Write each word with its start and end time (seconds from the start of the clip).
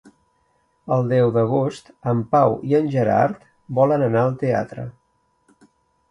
El 0.93 1.03
deu 1.09 1.33
d'agost 1.33 1.91
en 2.13 2.23
Pau 2.31 2.55
i 2.69 2.73
en 2.79 2.87
Gerard 2.95 3.43
volen 3.81 4.05
anar 4.07 4.23
al 4.23 4.33
teatre. 4.45 4.87